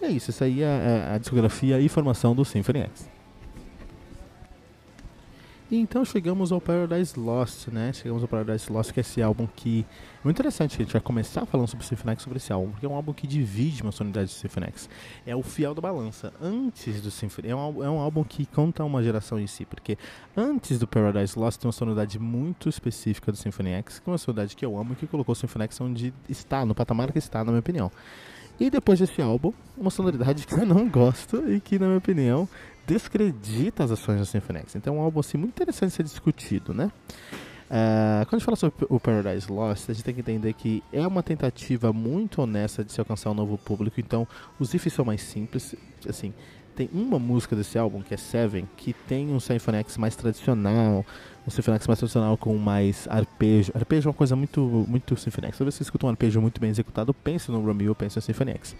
E 0.00 0.06
é 0.06 0.08
isso, 0.08 0.30
essa 0.30 0.46
aí 0.46 0.62
é 0.62 1.06
a, 1.10 1.14
a 1.14 1.18
discografia 1.18 1.78
e 1.78 1.88
formação 1.88 2.34
do 2.34 2.44
Symphony 2.44 2.80
X. 2.80 3.17
E 5.70 5.76
então 5.76 6.02
chegamos 6.02 6.50
ao 6.50 6.62
Paradise 6.62 7.20
Lost, 7.20 7.68
né? 7.68 7.92
Chegamos 7.92 8.22
ao 8.22 8.28
Paradise 8.28 8.72
Lost, 8.72 8.90
que 8.90 9.00
é 9.00 9.02
esse 9.02 9.20
álbum 9.20 9.46
que. 9.54 9.84
Muito 10.24 10.36
interessante, 10.36 10.76
a 10.76 10.78
gente 10.78 10.92
vai 10.94 11.00
começar 11.00 11.44
falando 11.44 11.68
sobre 11.68 11.84
Symphony 11.84 12.12
X 12.12 12.22
sobre 12.22 12.38
esse 12.38 12.50
álbum, 12.50 12.70
porque 12.70 12.86
é 12.86 12.88
um 12.88 12.94
álbum 12.94 13.12
que 13.12 13.26
divide 13.26 13.82
uma 13.82 13.92
sonoridade 13.92 14.30
de 14.30 14.34
Symphony 14.34 14.66
X. 14.68 14.88
É 15.26 15.36
o 15.36 15.42
fiel 15.42 15.74
da 15.74 15.82
balança. 15.82 16.32
Antes 16.40 17.02
do 17.02 17.10
Symphony. 17.10 17.50
É 17.50 17.54
um, 17.54 17.84
é 17.84 17.90
um 17.90 17.98
álbum 18.00 18.24
que 18.24 18.46
conta 18.46 18.82
uma 18.82 19.02
geração 19.02 19.38
em 19.38 19.46
si, 19.46 19.66
porque 19.66 19.98
antes 20.34 20.78
do 20.78 20.86
Paradise 20.86 21.38
Lost 21.38 21.60
tem 21.60 21.66
uma 21.66 21.72
sonoridade 21.72 22.18
muito 22.18 22.70
específica 22.70 23.30
do 23.30 23.36
Symphony 23.36 23.72
X, 23.72 23.98
que 23.98 24.08
é 24.08 24.12
uma 24.12 24.18
sonoridade 24.18 24.56
que 24.56 24.64
eu 24.64 24.78
amo 24.78 24.94
e 24.94 24.96
que 24.96 25.06
colocou 25.06 25.34
o 25.34 25.36
Symphony 25.36 25.64
X 25.66 25.80
onde 25.82 26.14
está, 26.30 26.64
no 26.64 26.74
patamar 26.74 27.12
que 27.12 27.18
está, 27.18 27.40
na 27.44 27.52
minha 27.52 27.60
opinião. 27.60 27.92
E 28.58 28.70
depois 28.70 28.98
desse 28.98 29.20
álbum, 29.20 29.52
uma 29.76 29.90
sonoridade 29.90 30.46
que 30.46 30.54
eu 30.54 30.64
não 30.66 30.88
gosto 30.88 31.48
e 31.48 31.60
que, 31.60 31.78
na 31.78 31.86
minha 31.86 31.98
opinião, 31.98 32.48
descredita 32.88 33.84
as 33.84 33.90
ações 33.90 34.18
do 34.18 34.26
Symphony 34.26 34.60
X. 34.60 34.74
Então 34.74 34.96
é 34.96 34.98
um 34.98 35.02
álbum 35.02 35.20
assim, 35.20 35.36
muito 35.36 35.50
interessante 35.50 35.92
ser 35.92 36.02
discutido, 36.02 36.72
né? 36.72 36.90
Uh, 37.68 38.24
quando 38.24 38.34
a 38.34 38.38
gente 38.38 38.44
fala 38.46 38.56
sobre 38.56 38.86
o 38.88 38.98
Paradise 38.98 39.52
Lost, 39.52 39.90
a 39.90 39.92
gente 39.92 40.02
tem 40.02 40.14
que 40.14 40.20
entender 40.20 40.54
que 40.54 40.82
é 40.90 41.06
uma 41.06 41.22
tentativa 41.22 41.92
muito 41.92 42.40
honesta 42.40 42.82
de 42.82 42.90
se 42.90 42.98
alcançar 42.98 43.30
um 43.30 43.34
novo 43.34 43.58
público. 43.58 44.00
Então, 44.00 44.26
os 44.58 44.72
riffs 44.72 44.94
são 44.94 45.04
mais 45.04 45.20
simples. 45.20 45.74
Assim, 46.08 46.32
tem 46.78 46.88
uma 46.92 47.18
música 47.18 47.56
desse 47.56 47.76
álbum, 47.76 48.00
que 48.00 48.14
é 48.14 48.16
Seven, 48.16 48.68
que 48.76 48.92
tem 48.92 49.34
um 49.34 49.40
Symphony 49.40 49.78
X 49.78 49.96
mais 49.96 50.14
tradicional, 50.14 51.04
um 51.44 51.50
Symphony 51.50 51.74
X 51.74 51.88
mais 51.88 51.98
tradicional 51.98 52.36
com 52.36 52.56
mais 52.56 53.08
arpejo. 53.10 53.72
Arpejo 53.74 54.06
é 54.06 54.10
uma 54.10 54.14
coisa 54.14 54.36
muito, 54.36 54.60
muito 54.86 55.16
Symphony 55.16 55.48
X. 55.48 55.58
Que 55.58 55.64
você 55.64 55.82
escuta 55.82 56.06
um 56.06 56.08
arpejo 56.08 56.40
muito 56.40 56.60
bem 56.60 56.70
executado, 56.70 57.12
pense 57.12 57.50
no 57.50 57.60
Romeo, 57.60 57.96
pense 57.96 58.14
no 58.14 58.22
Symphony 58.22 58.52
X. 58.52 58.76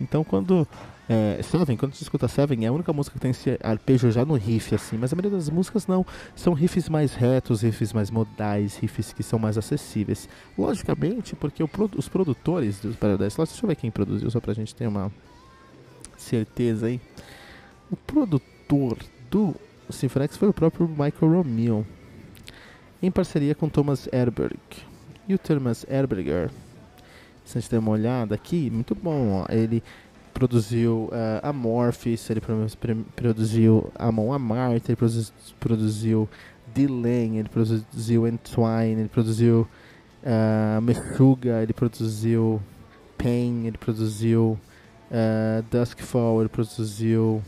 Então, 0.00 0.22
quando. 0.22 0.64
É, 1.08 1.40
Seven, 1.42 1.76
quando 1.76 1.92
você 1.92 2.04
escuta 2.04 2.28
Seven, 2.28 2.64
é 2.64 2.68
a 2.68 2.72
única 2.72 2.92
música 2.92 3.14
que 3.14 3.20
tem 3.20 3.32
esse 3.32 3.58
arpejo 3.64 4.12
já 4.12 4.24
no 4.24 4.34
riff, 4.34 4.72
assim. 4.72 4.96
Mas 4.96 5.12
a 5.12 5.16
maioria 5.16 5.36
das 5.36 5.50
músicas 5.50 5.88
não. 5.88 6.06
São 6.36 6.52
riffs 6.52 6.88
mais 6.88 7.14
retos, 7.14 7.62
riffs 7.62 7.92
mais 7.92 8.12
modais, 8.12 8.76
riffs 8.76 9.12
que 9.12 9.24
são 9.24 9.40
mais 9.40 9.58
acessíveis. 9.58 10.28
Logicamente, 10.56 11.34
porque 11.34 11.64
os 11.98 12.08
produtores 12.08 12.78
dos 12.78 12.94
Paradise 12.94 13.34
Lost, 13.36 13.50
deixa 13.50 13.64
eu 13.64 13.68
ver 13.68 13.74
quem 13.74 13.90
produziu, 13.90 14.30
só 14.30 14.38
pra 14.38 14.54
gente 14.54 14.72
ter 14.72 14.86
uma 14.86 15.10
certeza 16.16 16.86
aí. 16.86 17.00
O 17.90 17.96
produtor 17.96 18.98
do 19.30 19.54
Symphony 19.90 20.24
X 20.26 20.36
foi 20.36 20.48
o 20.48 20.52
próprio 20.52 20.86
Michael 20.86 21.32
Romeo 21.32 21.86
em 23.02 23.10
parceria 23.10 23.54
com 23.54 23.68
Thomas 23.68 24.08
Erberg. 24.12 24.60
E 25.28 25.34
o 25.34 25.38
Thomas 25.38 25.84
Erberger, 25.88 26.50
se 27.44 27.58
a 27.58 27.60
gente 27.60 27.70
der 27.70 27.78
uma 27.78 27.90
olhada 27.90 28.34
aqui, 28.34 28.70
muito 28.70 28.94
bom, 28.94 29.42
ó. 29.42 29.46
ele 29.52 29.82
produziu 30.32 31.10
uh, 31.12 31.40
Amorphis, 31.42 32.30
ele 32.30 32.40
produziu 33.16 33.92
Amon 33.96 34.32
Amart, 34.32 34.88
ele 34.88 34.96
produziu, 34.96 35.32
produziu 35.58 36.28
ele 36.76 37.48
produziu 37.48 38.28
Entwine, 38.28 39.00
ele 39.00 39.08
produziu 39.08 39.66
uh, 40.22 40.80
Meshuga, 40.80 41.62
ele 41.62 41.72
produziu 41.72 42.62
Pain, 43.18 43.66
ele 43.66 43.76
produziu 43.76 44.58
uh, 45.10 45.64
Duskfall, 45.70 46.40
ele 46.40 46.48
produziu 46.48 47.42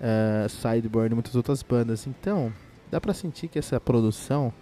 uh, 0.00 0.48
Sideburn 0.48 1.12
e 1.12 1.14
muitas 1.14 1.34
outras 1.34 1.62
bandas. 1.62 2.06
Então, 2.06 2.52
dá 2.90 3.00
pra 3.00 3.14
sentir 3.14 3.48
que 3.48 3.58
essa 3.58 3.80
produção 3.80 4.52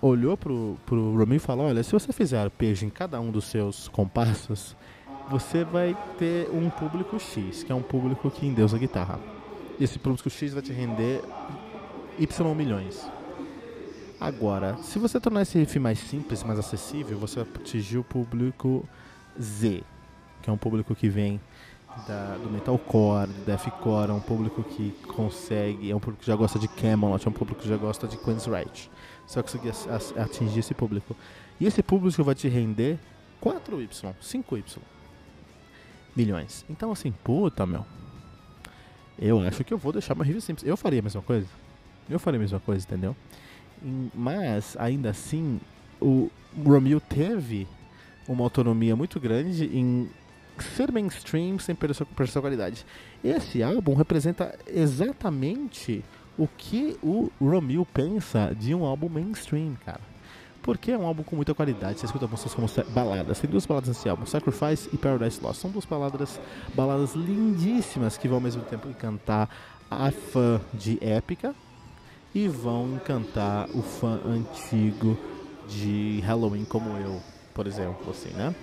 olhou 0.00 0.36
pro, 0.36 0.76
pro 0.86 1.16
Romeo 1.16 1.36
e 1.36 1.40
falou: 1.40 1.66
Olha, 1.66 1.82
se 1.82 1.92
você 1.92 2.12
fizer 2.12 2.38
arpejo 2.38 2.86
em 2.86 2.90
cada 2.90 3.20
um 3.20 3.30
dos 3.30 3.44
seus 3.44 3.88
compassos, 3.88 4.76
você 5.30 5.64
vai 5.64 5.96
ter 6.18 6.48
um 6.50 6.70
público 6.70 7.18
X, 7.18 7.62
que 7.62 7.72
é 7.72 7.74
um 7.74 7.82
público 7.82 8.30
que 8.30 8.46
endeusa 8.46 8.76
a 8.76 8.80
guitarra. 8.80 9.20
E 9.78 9.84
esse 9.84 9.98
público 9.98 10.28
X 10.28 10.52
vai 10.52 10.62
te 10.62 10.72
render 10.72 11.22
Y 12.18 12.54
milhões. 12.54 13.06
Agora, 14.20 14.76
se 14.78 14.98
você 14.98 15.20
tornar 15.20 15.42
esse 15.42 15.56
riff 15.58 15.78
mais 15.78 15.98
simples, 16.00 16.42
mais 16.42 16.58
acessível, 16.58 17.16
você 17.18 17.44
vai 17.44 17.54
atingir 17.54 17.98
o 17.98 18.04
público 18.04 18.84
Z, 19.40 19.84
que 20.42 20.50
é 20.50 20.52
um 20.52 20.56
público 20.56 20.92
que 20.92 21.08
vem 21.08 21.40
da, 22.06 22.36
do 22.36 22.50
metalcore, 22.50 23.28
do 23.28 23.44
deathcore, 23.44 24.10
é 24.10 24.14
um 24.14 24.20
público 24.20 24.62
que 24.62 24.90
consegue, 25.14 25.90
é 25.90 25.96
um 25.96 26.00
público 26.00 26.20
que 26.20 26.26
já 26.26 26.36
gosta 26.36 26.58
de 26.58 26.68
Camelot, 26.68 27.26
é 27.26 27.30
um 27.30 27.32
público 27.32 27.60
que 27.62 27.68
já 27.68 27.76
gosta 27.76 28.06
de 28.06 28.16
Queensryche. 28.16 28.90
Vai 29.34 29.42
conseguir 29.42 29.72
atingir 30.16 30.60
esse 30.60 30.74
público. 30.74 31.16
E 31.60 31.66
esse 31.66 31.82
público 31.82 32.22
vai 32.22 32.34
te 32.34 32.48
render 32.48 32.98
4Y, 33.42 34.14
5Y 34.22 34.78
milhões. 36.16 36.64
Então 36.68 36.90
assim, 36.92 37.12
puta 37.12 37.66
meu. 37.66 37.84
Eu 39.18 39.40
acho 39.40 39.64
que 39.64 39.74
eu 39.74 39.78
vou 39.78 39.92
deixar 39.92 40.14
meu 40.14 40.24
review 40.24 40.40
simples. 40.40 40.66
Eu 40.66 40.76
faria 40.76 41.00
a 41.00 41.02
mesma 41.02 41.22
coisa. 41.22 41.48
Eu 42.08 42.18
faria 42.18 42.38
a 42.38 42.40
mesma 42.40 42.60
coisa, 42.60 42.86
entendeu? 42.86 43.16
Mas 44.14 44.76
ainda 44.78 45.10
assim, 45.10 45.60
o 46.00 46.30
Romeo 46.64 47.00
teve 47.00 47.66
uma 48.26 48.44
autonomia 48.44 48.94
muito 48.94 49.18
grande 49.18 49.64
em 49.66 50.08
ser 50.64 50.92
mainstream 50.92 51.58
sem 51.58 51.74
perder 51.74 51.94
sua 51.94 52.42
qualidade. 52.42 52.84
Esse 53.22 53.62
álbum 53.62 53.94
representa 53.94 54.56
exatamente 54.66 56.04
o 56.38 56.46
que 56.46 56.96
o 57.02 57.30
Romeo 57.40 57.84
pensa 57.84 58.54
de 58.54 58.74
um 58.74 58.84
álbum 58.84 59.08
mainstream, 59.08 59.76
cara. 59.84 60.00
Porque 60.62 60.92
é 60.92 60.98
um 60.98 61.06
álbum 61.06 61.22
com 61.22 61.34
muita 61.34 61.54
qualidade. 61.54 61.98
Você 61.98 62.06
escuta 62.06 62.26
músicas 62.26 62.54
como 62.54 62.68
baladas. 62.90 63.40
Tem 63.40 63.50
duas 63.50 63.64
baladas 63.64 63.88
nesse 63.88 64.08
álbum, 64.08 64.26
Sacrifice 64.26 64.88
e 64.92 64.96
Paradise 64.96 65.40
Lost. 65.42 65.60
São 65.60 65.70
duas 65.70 65.84
baladas, 65.84 66.40
baladas 66.74 67.14
lindíssimas 67.14 68.18
que 68.18 68.28
vão 68.28 68.36
ao 68.36 68.42
mesmo 68.42 68.62
tempo 68.62 68.88
encantar 68.88 69.48
a 69.90 70.10
fã 70.10 70.60
de 70.74 70.98
épica 71.00 71.54
e 72.34 72.46
vão 72.46 72.94
encantar 72.94 73.68
o 73.74 73.82
fã 73.82 74.20
antigo 74.24 75.18
de 75.68 76.20
Halloween 76.24 76.64
como 76.64 76.96
eu, 76.98 77.20
por 77.54 77.66
exemplo, 77.66 78.10
assim, 78.10 78.30
né? 78.30 78.54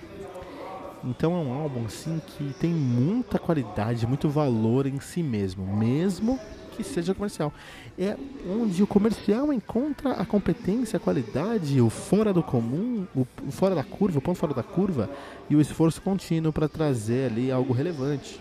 Então 1.04 1.34
é 1.34 1.38
um 1.38 1.52
álbum 1.52 1.84
assim 1.86 2.20
que 2.26 2.54
tem 2.60 2.70
muita 2.70 3.38
qualidade, 3.38 4.06
muito 4.06 4.28
valor 4.28 4.86
em 4.86 4.98
si 5.00 5.22
mesmo, 5.22 5.66
mesmo 5.76 6.38
que 6.76 6.84
seja 6.84 7.14
comercial. 7.14 7.52
É 7.98 8.16
onde 8.48 8.82
o 8.82 8.86
comercial 8.86 9.52
encontra 9.52 10.12
a 10.12 10.26
competência, 10.26 10.98
a 10.98 11.00
qualidade, 11.00 11.80
o 11.80 11.88
fora 11.88 12.32
do 12.32 12.42
comum, 12.42 13.06
o 13.14 13.26
fora 13.50 13.74
da 13.74 13.82
curva, 13.82 14.18
o 14.18 14.22
ponto 14.22 14.38
fora 14.38 14.52
da 14.52 14.62
curva 14.62 15.08
e 15.48 15.56
o 15.56 15.60
esforço 15.60 16.02
contínuo 16.02 16.52
para 16.52 16.68
trazer 16.68 17.30
ali 17.30 17.50
algo 17.50 17.72
relevante. 17.72 18.40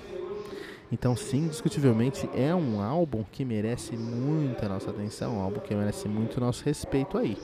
Então, 0.92 1.16
sim, 1.16 1.46
indiscutivelmente 1.46 2.30
é 2.34 2.54
um 2.54 2.82
álbum 2.82 3.24
que 3.32 3.44
merece 3.44 3.98
muita 3.98 4.70
nossa 4.70 4.92
atenção, 4.92 5.38
um 5.38 5.42
álbum 5.42 5.60
que 5.60 5.74
merece 5.74 6.08
muito 6.08 6.40
nosso 6.40 6.64
respeito 6.64 7.18
aí. 7.18 7.38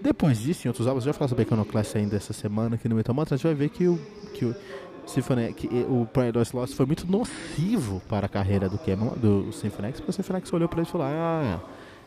Depois 0.00 0.38
disso, 0.38 0.66
em 0.66 0.68
outros 0.68 0.86
álbuns, 0.86 1.04
já 1.04 1.12
falar 1.12 1.28
sobre 1.28 1.42
Iconoclast 1.44 1.96
ainda 1.96 2.16
essa 2.16 2.32
semana 2.32 2.76
aqui 2.76 2.88
no 2.88 2.94
Metal 2.94 3.14
a 3.18 3.24
gente 3.24 3.42
vai 3.42 3.54
ver 3.54 3.70
que 3.70 3.88
o, 3.88 3.98
que 4.34 4.44
o 4.44 4.54
Symphony, 5.06 5.52
que 5.54 5.68
o 5.88 6.06
Paradise 6.06 6.54
Lost 6.54 6.74
foi 6.74 6.84
muito 6.84 7.10
nocivo 7.10 8.02
para 8.08 8.26
a 8.26 8.28
carreira 8.28 8.68
do 8.68 8.78
Cameron, 8.78 9.14
do 9.16 9.52
Symphony 9.52 9.88
X, 9.88 10.00
porque 10.00 10.10
o 10.10 10.14
Symphony 10.14 10.40
X 10.40 10.52
olhou 10.52 10.68
para 10.68 10.80
ele 10.80 10.88
e 10.88 10.90
falou: 10.90 11.06
Ah, 11.08 11.60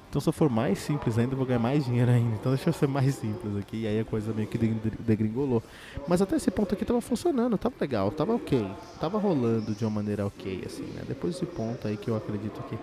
então 0.10 0.20
se 0.20 0.28
eu 0.28 0.34
for 0.34 0.50
mais 0.50 0.80
simples 0.80 1.18
ainda, 1.18 1.34
eu 1.34 1.38
vou 1.38 1.46
ganhar 1.46 1.60
mais 1.60 1.86
dinheiro 1.86 2.10
ainda. 2.10 2.36
Então 2.36 2.52
deixa 2.52 2.70
eu 2.70 2.74
ser 2.74 2.88
mais 2.88 3.14
simples 3.16 3.56
aqui. 3.58 3.84
E 3.84 3.88
aí 3.88 4.00
a 4.00 4.06
coisa 4.06 4.34
meio 4.34 4.48
que 4.48 4.58
degringolou. 4.58 5.62
Mas 6.08 6.22
até 6.22 6.36
esse 6.36 6.50
ponto 6.50 6.74
aqui 6.74 6.84
tava 6.84 7.00
funcionando, 7.00 7.58
tava 7.58 7.76
legal, 7.80 8.12
tava 8.12 8.36
ok. 8.36 8.68
Tava 9.00 9.20
rolando 9.20 9.74
de 9.74 9.86
uma 9.86 9.92
maneira 9.92 10.26
ok, 10.26 10.64
assim, 10.66 10.84
né? 10.84 11.04
Depois 11.08 11.36
desse 11.36 11.46
ponto 11.46 11.88
aí 11.88 11.96
que 11.96 12.10
eu 12.10 12.18
acredito 12.18 12.60
que 12.64 12.78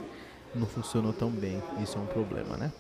não 0.55 0.67
funcionou 0.67 1.13
tão 1.13 1.31
bem. 1.31 1.61
Isso 1.83 1.99
é 1.99 2.01
um 2.01 2.07
problema, 2.07 2.57
né? 2.57 2.73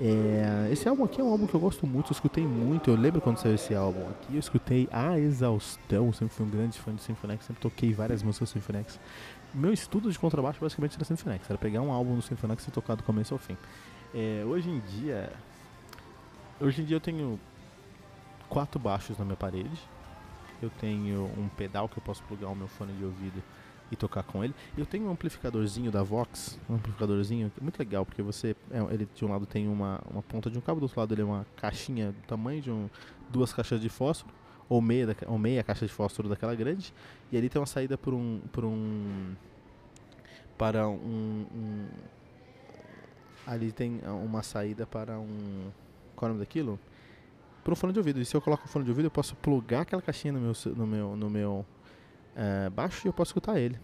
É, 0.00 0.68
esse 0.70 0.88
álbum 0.88 1.04
aqui 1.04 1.20
é 1.20 1.24
um 1.24 1.30
álbum 1.30 1.46
que 1.46 1.54
eu 1.54 1.60
gosto 1.60 1.84
muito, 1.86 2.08
eu 2.08 2.12
escutei 2.12 2.46
muito. 2.46 2.90
Eu 2.90 2.96
lembro 2.96 3.20
quando 3.20 3.38
saiu 3.38 3.56
esse 3.56 3.74
álbum 3.74 4.08
aqui, 4.10 4.34
eu 4.34 4.38
escutei 4.38 4.88
a 4.92 5.18
exaustão. 5.18 6.12
Sempre 6.12 6.34
fui 6.34 6.46
um 6.46 6.50
grande 6.50 6.78
fã 6.78 6.94
de 6.94 7.02
Symphony 7.02 7.38
sempre 7.40 7.60
toquei 7.60 7.92
várias 7.92 8.22
músicas 8.22 8.50
do 8.50 8.52
Symphony 8.52 8.84
Meu 9.52 9.72
estudo 9.72 10.10
de 10.10 10.18
contrabaixo 10.18 10.60
basicamente 10.60 10.94
era 10.94 11.04
Symphony 11.04 11.40
era 11.48 11.58
pegar 11.58 11.80
um 11.80 11.90
álbum 11.90 12.14
do 12.14 12.22
Symphony 12.22 12.54
e 12.66 12.70
tocar 12.70 12.94
do 12.94 13.02
começo 13.02 13.34
ao 13.34 13.38
fim. 13.38 13.56
É, 14.14 14.44
hoje 14.46 14.70
em 14.70 14.78
dia, 14.80 15.32
hoje 16.60 16.82
em 16.82 16.84
dia 16.84 16.96
eu 16.96 17.00
tenho 17.00 17.38
quatro 18.48 18.78
baixos 18.78 19.18
na 19.18 19.24
minha 19.24 19.36
parede. 19.36 19.80
Eu 20.62 20.70
tenho 20.70 21.24
um 21.36 21.48
pedal 21.56 21.88
que 21.88 21.98
eu 21.98 22.02
posso 22.02 22.22
plugar 22.24 22.48
o 22.48 22.54
meu 22.54 22.68
fone 22.68 22.92
de 22.92 23.04
ouvido 23.04 23.42
e 23.90 23.96
tocar 23.96 24.22
com 24.22 24.44
ele. 24.44 24.54
Eu 24.76 24.86
tenho 24.86 25.06
um 25.06 25.10
amplificadorzinho 25.10 25.90
da 25.90 26.02
Vox, 26.02 26.58
um 26.68 26.74
amplificadorzinho 26.74 27.50
muito 27.60 27.78
legal, 27.78 28.04
porque 28.04 28.22
você, 28.22 28.54
é, 28.70 28.78
ele 28.92 29.08
de 29.14 29.24
um 29.24 29.30
lado 29.30 29.46
tem 29.46 29.68
uma, 29.68 30.00
uma 30.10 30.22
ponta 30.22 30.50
de 30.50 30.58
um 30.58 30.60
cabo, 30.60 30.80
do 30.80 30.84
outro 30.84 31.00
lado 31.00 31.14
ele 31.14 31.22
é 31.22 31.24
uma 31.24 31.46
caixinha 31.56 32.12
do 32.12 32.26
tamanho 32.26 32.60
de 32.60 32.70
um, 32.70 32.88
duas 33.30 33.52
caixas 33.52 33.80
de 33.80 33.88
fósforo, 33.88 34.32
ou 34.68 34.80
meia, 34.82 35.06
da, 35.06 35.14
ou 35.26 35.38
meia 35.38 35.62
caixa 35.62 35.86
de 35.86 35.92
fósforo 35.92 36.28
daquela 36.28 36.54
grande, 36.54 36.92
e 37.32 37.36
ali 37.36 37.48
tem 37.48 37.60
uma 37.60 37.66
saída 37.66 37.96
por 37.96 38.14
um, 38.14 38.40
por 38.52 38.64
um 38.64 39.34
para 40.56 40.88
um, 40.88 41.46
um 41.54 41.86
ali 43.46 43.72
tem 43.72 44.00
uma 44.04 44.42
saída 44.42 44.86
para 44.86 45.18
um 45.18 45.70
qual 46.14 46.28
é 46.28 46.32
o 46.32 46.34
nome 46.34 46.44
daquilo? 46.44 46.78
Para 47.62 47.72
um 47.72 47.76
fone 47.76 47.92
de 47.92 47.98
ouvido. 48.00 48.20
E 48.20 48.24
se 48.24 48.34
eu 48.34 48.40
coloco 48.40 48.64
o 48.64 48.68
fone 48.68 48.84
de 48.84 48.90
ouvido, 48.90 49.06
eu 49.06 49.10
posso 49.10 49.36
plugar 49.36 49.82
aquela 49.82 50.02
caixinha 50.02 50.32
no 50.32 50.40
meu 50.40 50.52
no 50.74 50.86
meu 50.86 51.16
no 51.16 51.30
meu 51.30 51.66
é, 52.38 52.70
baixo 52.70 53.04
e 53.04 53.08
eu 53.08 53.12
posso 53.12 53.30
escutar 53.30 53.58
ele. 53.58 53.76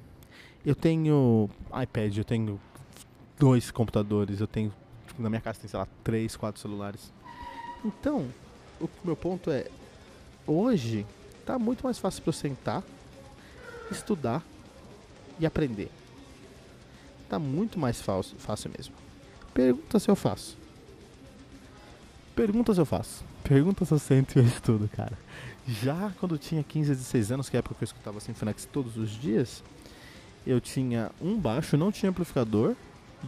Eu 0.64 0.76
tenho 0.76 1.50
iPad, 1.82 2.16
eu 2.16 2.24
tenho 2.24 2.60
dois 3.38 3.70
computadores, 3.72 4.40
eu 4.40 4.46
tenho 4.46 4.72
Na 5.18 5.28
minha 5.28 5.40
casa 5.40 5.60
tem, 5.60 5.68
sei 5.68 5.78
lá, 5.78 5.88
três, 6.04 6.36
quatro 6.36 6.60
celulares. 6.60 7.12
Então, 7.84 8.26
o 8.80 8.88
meu 9.04 9.16
ponto 9.16 9.50
é, 9.50 9.68
hoje 10.46 11.04
tá 11.44 11.58
muito 11.58 11.84
mais 11.84 11.98
fácil 11.98 12.22
para 12.22 12.28
eu 12.30 12.32
sentar, 12.32 12.82
estudar 13.90 14.42
e 15.38 15.44
aprender. 15.44 15.90
Tá 17.28 17.38
muito 17.38 17.78
mais 17.78 18.00
fácil, 18.00 18.38
fácil 18.38 18.70
mesmo. 18.76 18.94
Pergunta 19.52 19.98
se 19.98 20.08
eu 20.08 20.16
faço. 20.16 20.56
Pergunta 22.34 22.74
se 22.74 22.80
eu 22.80 22.86
faço. 22.86 23.24
Pergunta 23.44 23.84
se 23.84 23.92
eu 23.92 23.98
sento 23.98 24.36
e 24.36 24.40
eu 24.40 24.44
estudo, 24.44 24.88
cara. 24.88 25.16
Já 25.66 26.12
quando 26.18 26.34
eu 26.34 26.38
tinha 26.38 26.62
15, 26.62 26.90
16 26.90 27.32
anos, 27.32 27.48
que 27.48 27.56
é 27.56 27.58
a 27.58 27.60
época 27.60 27.76
que 27.76 27.84
eu 27.84 27.86
escutava 27.86 28.20
Sinfonex 28.20 28.68
todos 28.70 28.96
os 28.96 29.10
dias, 29.10 29.62
eu 30.46 30.60
tinha 30.60 31.10
um 31.20 31.38
baixo, 31.38 31.76
não 31.76 31.92
tinha 31.92 32.10
amplificador, 32.10 32.74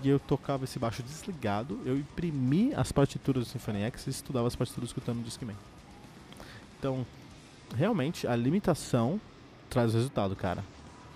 e 0.03 0.09
eu 0.09 0.19
tocava 0.19 0.65
esse 0.65 0.79
baixo 0.79 1.03
desligado, 1.03 1.81
eu 1.87 1.97
imprimi 1.97 2.75
as 2.75 2.93
partituras 2.93 3.45
do 3.45 3.51
Symphony 3.51 3.83
X 3.83 4.07
e 4.07 4.11
estudava 4.11 4.47
as 4.47 4.57
partituras 4.57 4.91
escutando 4.91 5.21
o 5.21 5.23
Discman. 5.23 5.57
Então, 6.79 7.07
realmente, 7.75 8.27
a 8.27 8.37
limitação 8.37 9.21
traz 9.71 9.95
resultado, 9.95 10.37
cara. 10.37 10.63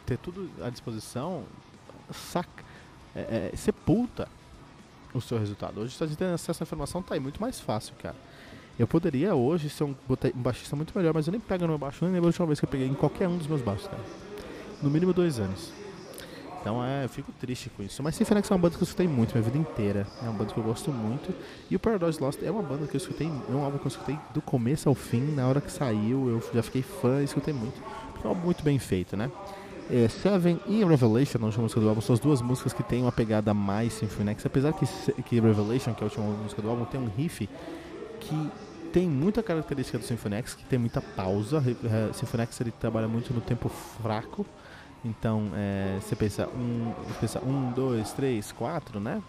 Ter 0.06 0.16
tudo 0.16 0.48
à 0.64 0.70
disposição 0.70 1.44
saca, 2.10 2.64
é, 3.14 3.50
é, 3.52 3.56
sepulta 3.56 4.28
o 5.14 5.20
seu 5.20 5.38
resultado. 5.38 5.80
Hoje, 5.80 5.96
a 6.00 6.06
gente 6.06 6.16
tem 6.16 6.28
acesso 6.28 6.62
à 6.62 6.64
informação, 6.64 7.02
tá 7.02 7.14
aí 7.14 7.20
muito 7.20 7.40
mais 7.40 7.60
fácil, 7.60 7.94
cara. 8.02 8.16
Eu 8.78 8.86
poderia 8.86 9.34
hoje 9.34 9.68
ser 9.68 9.84
um, 9.84 9.94
um 10.08 10.42
baixista 10.42 10.74
muito 10.74 10.96
melhor, 10.96 11.12
mas 11.12 11.26
eu 11.26 11.32
nem 11.32 11.40
pego 11.40 11.62
no 11.62 11.68
meu 11.68 11.78
baixo, 11.78 12.04
nem 12.04 12.14
lembro 12.14 12.28
a 12.28 12.30
última 12.30 12.46
vez 12.46 12.58
que 12.58 12.64
eu 12.64 12.70
peguei 12.70 12.86
em 12.86 12.94
qualquer 12.94 13.28
um 13.28 13.36
dos 13.36 13.46
meus 13.46 13.60
baixos, 13.60 13.86
cara. 13.86 14.02
No 14.82 14.88
mínimo 14.88 15.12
dois 15.12 15.38
anos. 15.38 15.70
Então 16.60 16.84
é, 16.84 17.04
eu 17.04 17.08
fico 17.08 17.32
triste 17.32 17.70
com 17.70 17.82
isso. 17.82 18.02
Mas 18.02 18.14
Symphony 18.14 18.40
X 18.40 18.50
é 18.50 18.54
uma 18.54 18.60
banda 18.60 18.76
que 18.76 18.82
eu 18.82 18.86
escutei 18.86 19.08
muito 19.08 19.32
minha 19.32 19.42
vida 19.42 19.56
inteira. 19.56 20.06
É 20.22 20.24
uma 20.24 20.32
banda 20.32 20.52
que 20.52 20.58
eu 20.58 20.64
gosto 20.64 20.90
muito. 20.92 21.34
E 21.70 21.76
o 21.76 21.78
Paradise 21.78 22.20
Lost 22.20 22.42
é 22.42 22.50
uma 22.50 22.62
banda 22.62 22.86
que 22.86 22.94
eu 22.94 22.98
escutei, 22.98 23.26
é 23.26 23.52
um 23.52 23.64
álbum 23.64 23.78
que 23.78 23.86
eu 23.86 23.88
escutei 23.88 24.18
do 24.34 24.42
começo 24.42 24.88
ao 24.88 24.94
fim. 24.94 25.22
Na 25.34 25.48
hora 25.48 25.60
que 25.60 25.72
saiu, 25.72 26.28
eu 26.28 26.50
já 26.54 26.62
fiquei 26.62 26.82
fã 26.82 27.20
e 27.22 27.24
escutei 27.24 27.54
muito. 27.54 27.80
Porque 28.12 28.26
é 28.26 28.28
um 28.28 28.30
álbum 28.30 28.44
muito 28.44 28.62
bem 28.62 28.78
feito, 28.78 29.16
né? 29.16 29.30
É, 29.92 30.08
Seven 30.08 30.60
e 30.68 30.84
Revelation, 30.84 31.38
a 31.42 31.46
última 31.46 31.64
música 31.64 31.80
do 31.80 31.88
álbum, 31.88 32.00
são 32.00 32.14
as 32.14 32.20
duas 32.20 32.40
músicas 32.40 32.72
que 32.72 32.82
têm 32.82 33.02
uma 33.02 33.10
pegada 33.10 33.52
mais 33.52 33.92
Symphony 33.94 34.30
X. 34.30 34.46
Apesar 34.46 34.72
que, 34.72 34.86
que 35.22 35.40
Revelation, 35.40 35.94
que 35.94 36.04
é 36.04 36.04
a 36.04 36.08
última 36.08 36.26
música 36.26 36.62
do 36.62 36.70
álbum, 36.70 36.84
tem 36.84 37.00
um 37.00 37.08
riff 37.08 37.48
que 38.20 38.50
tem 38.92 39.08
muita 39.08 39.42
característica 39.42 39.98
do 39.98 40.04
Symphony 40.04 40.36
X, 40.36 40.54
que 40.54 40.64
tem 40.64 40.78
muita 40.78 41.00
pausa. 41.00 41.60
Symphony 42.14 42.42
X 42.44 42.60
ele 42.60 42.70
trabalha 42.70 43.08
muito 43.08 43.34
no 43.34 43.40
tempo 43.40 43.68
fraco. 43.68 44.46
Então, 45.04 45.50
é, 45.54 45.98
você 46.00 46.14
pensa 46.14 46.46
um, 46.48 46.92
pensa 47.20 47.40
um, 47.40 47.72
dois, 47.72 48.12
três, 48.12 48.52
quatro, 48.52 49.00
né? 49.00 49.20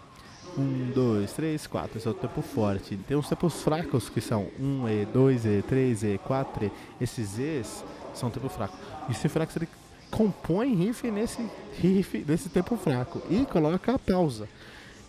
Um, 0.56 0.92
dois, 0.94 1.32
três, 1.32 1.66
quatro. 1.66 1.98
Esse 1.98 2.06
é 2.06 2.10
o 2.10 2.14
tempo 2.14 2.40
forte. 2.40 2.96
Tem 2.96 3.16
os 3.16 3.28
tempos 3.28 3.62
fracos 3.62 4.08
que 4.08 4.20
são 4.20 4.48
um 4.60 4.88
E, 4.88 5.06
dois 5.06 5.44
E, 5.44 5.62
três 5.62 6.04
E, 6.04 6.18
quatro 6.18 6.66
E. 6.66 6.72
Esses 7.00 7.38
E's 7.38 7.82
são 8.14 8.30
tempo 8.30 8.48
fraco. 8.48 8.76
E 9.08 9.12
o 9.12 9.14
Symphony 9.14 9.46
X 9.46 9.56
ele 9.56 9.68
compõe 10.12 10.74
riff 10.74 11.10
nesse 11.10 11.42
riff, 11.80 12.24
nesse 12.28 12.50
tempo 12.50 12.76
fraco 12.76 13.22
e 13.30 13.44
coloca 13.46 13.94
a 13.94 13.98
pausa. 13.98 14.46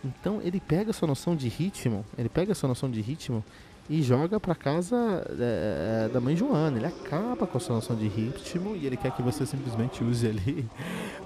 Então 0.03 0.41
ele 0.41 0.59
pega 0.59 0.91
a 0.91 0.93
sua 0.93 1.07
noção 1.07 1.35
de 1.35 1.47
ritmo, 1.49 2.05
ele 2.17 2.29
pega 2.29 2.53
a 2.53 2.55
sua 2.55 2.69
noção 2.69 2.89
de 2.89 3.01
ritmo 3.01 3.43
e 3.89 4.01
joga 4.01 4.39
para 4.39 4.55
casa 4.55 4.95
é, 5.39 6.09
da 6.11 6.21
mãe 6.21 6.35
Joana. 6.35 6.77
Ele 6.77 6.85
acaba 6.85 7.45
com 7.45 7.57
a 7.57 7.61
sua 7.61 7.75
noção 7.75 7.95
de 7.95 8.07
ritmo 8.07 8.75
e 8.75 8.85
ele 8.85 8.95
quer 8.95 9.11
que 9.11 9.21
você 9.21 9.45
simplesmente 9.45 10.03
use 10.03 10.25
ali 10.25 10.65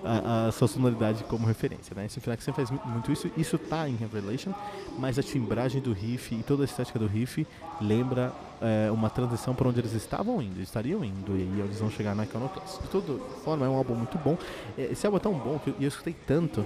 a, 0.04 0.48
a 0.48 0.52
sua 0.52 0.68
sonoridade 0.68 1.24
como 1.26 1.46
referência. 1.46 1.96
Né? 1.96 2.06
Esse 2.06 2.20
Flex 2.20 2.44
sempre 2.44 2.66
faz 2.66 2.80
muito 2.86 3.12
isso. 3.12 3.30
Isso 3.38 3.58
tá 3.58 3.88
em 3.88 3.96
Revelation, 3.96 4.54
mas 4.98 5.20
a 5.20 5.24
timbragem 5.24 5.82
do 5.82 5.94
riff 5.94 6.34
e 6.34 6.44
toda 6.44 6.64
a 6.64 6.66
estética 6.66 6.98
do 6.98 7.08
riff 7.08 7.46
lembra 7.80 8.34
é, 8.60 8.90
uma 8.92 9.10
transição 9.10 9.54
para 9.54 9.68
onde 9.68 9.80
eles 9.80 9.94
estavam 9.94 10.42
indo, 10.42 10.60
estariam 10.60 11.04
indo 11.04 11.38
e 11.38 11.62
eles 11.62 11.80
vão 11.80 11.92
chegar 11.92 12.16
na 12.16 12.24
Iconoclast. 12.24 12.82
De 12.82 12.88
toda 12.88 13.20
forma, 13.44 13.66
é 13.66 13.70
um 13.70 13.76
álbum 13.76 13.94
muito 13.94 14.17
bom. 14.17 14.38
Esse 14.78 15.06
álbum 15.06 15.17
é 15.17 15.22
tão 15.22 15.34
bom 15.34 15.60
que 15.60 15.70
eu 15.70 15.88
escutei 15.88 16.15
tanto 16.26 16.65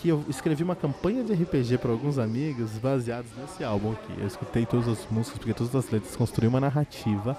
que 0.00 0.08
eu 0.08 0.24
escrevi 0.28 0.62
uma 0.62 0.76
campanha 0.76 1.24
de 1.24 1.32
RPG 1.32 1.78
para 1.78 1.90
alguns 1.90 2.18
amigos 2.18 2.70
baseados 2.78 3.30
nesse 3.36 3.64
álbum 3.64 3.92
aqui. 3.92 4.12
Eu 4.18 4.26
escutei 4.26 4.64
todas 4.64 4.86
as 4.88 5.06
músicas, 5.10 5.38
porque 5.38 5.52
todas 5.52 5.74
as 5.74 5.90
letras 5.90 6.14
construíram 6.14 6.54
uma 6.54 6.60
narrativa. 6.60 7.36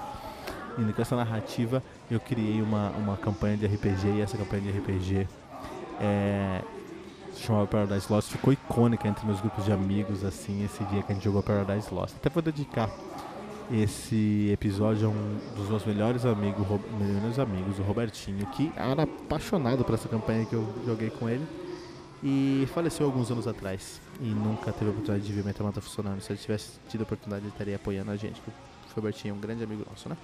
E 0.78 0.82
nessa 0.82 1.16
narrativa 1.16 1.82
eu 2.10 2.20
criei 2.20 2.62
uma, 2.62 2.90
uma 2.92 3.18
campanha 3.18 3.58
de 3.58 3.66
RPG 3.66 4.18
e 4.18 4.22
essa 4.22 4.38
campanha 4.38 4.62
de 4.64 4.78
RPG 4.78 5.28
é, 6.00 6.62
chamava 7.36 7.68
Paradise 7.68 8.06
Lost, 8.10 8.30
ficou 8.30 8.54
icônica 8.54 9.08
entre 9.08 9.26
meus 9.26 9.42
grupos 9.42 9.66
de 9.66 9.72
amigos, 9.72 10.24
assim, 10.24 10.64
esse 10.64 10.84
dia 10.86 11.02
que 11.02 11.12
a 11.12 11.16
gente 11.16 11.24
jogou 11.24 11.42
Paradise 11.42 11.94
Lost. 11.94 12.16
Até 12.16 12.30
vou 12.30 12.42
dedicar 12.42 12.90
esse 13.72 14.50
episódio 14.52 15.08
a 15.08 15.10
um 15.10 15.38
dos 15.56 15.70
meus 15.70 15.86
melhores 15.86 16.26
amigos, 16.26 16.66
melhores 16.98 17.40
amigos, 17.40 17.80
o 17.80 17.84
Robertinho, 17.84 18.46
que 18.48 18.72
era 18.76 19.04
apaixonado 19.04 19.84
por 19.84 19.96
essa 19.96 20.08
campanha 20.08 20.46
que 20.46 20.54
eu 20.54 20.68
joguei 20.86 21.10
com 21.10 21.30
ele 21.30 21.46
e 22.24 22.68
faleceu 22.74 23.06
alguns 23.06 23.32
anos 23.32 23.48
atrás 23.48 24.02
e 24.20 24.26
nunca 24.26 24.72
teve 24.72 24.88
a 24.88 24.90
oportunidade 24.90 25.26
de 25.26 25.34
ver 25.34 25.44
Metamata 25.44 25.80
funcionando. 25.80 26.22
Se 26.22 26.32
ele 26.32 26.40
tivesse 26.40 26.72
tido 26.90 27.02
a 27.02 27.04
oportunidade, 27.04 27.46
ele 27.46 27.52
estaria 27.52 27.76
apoiando 27.76 28.12
a 28.12 28.16
gente. 28.16 28.42
O 28.42 28.96
Robertinho 28.96 29.34
é 29.34 29.38
um 29.38 29.40
grande 29.40 29.64
amigo 29.64 29.86
nosso, 29.90 30.10
né? 30.10 30.18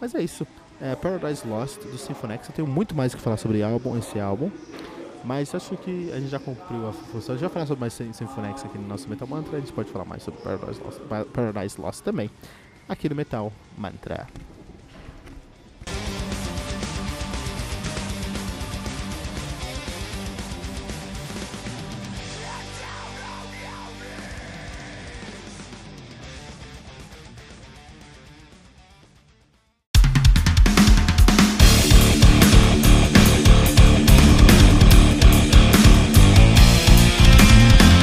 Mas 0.00 0.14
é 0.14 0.22
isso. 0.22 0.46
É 0.80 0.96
Paradise 0.96 1.46
Lost 1.46 1.80
do 1.82 1.98
Symphonex. 1.98 2.48
Eu 2.48 2.54
tenho 2.54 2.68
muito 2.68 2.94
mais 2.94 3.14
que 3.14 3.20
falar 3.20 3.36
sobre 3.36 3.62
álbum, 3.62 3.96
esse 3.98 4.18
álbum. 4.18 4.50
Mas 5.22 5.54
acho 5.54 5.76
que 5.76 6.10
a 6.12 6.18
gente 6.18 6.30
já 6.30 6.38
cumpriu 6.38 6.88
a 6.88 6.92
função. 6.92 7.34
A 7.34 7.48
falar 7.50 7.66
sobre 7.66 7.80
mais 7.80 7.92
Symphonex 7.92 8.64
aqui 8.64 8.78
no 8.78 8.88
nosso 8.88 9.08
Metal 9.08 9.28
Mantra. 9.28 9.58
A 9.58 9.60
gente 9.60 9.72
pode 9.72 9.90
falar 9.90 10.06
mais 10.06 10.22
sobre 10.22 10.40
Paradise 10.40 10.80
Lost, 10.80 10.98
Paradise 11.32 11.80
Lost 11.80 12.02
também. 12.02 12.30
Aqui 12.88 13.08
no 13.08 13.14
Metal 13.14 13.52
Mantra. 13.76 14.26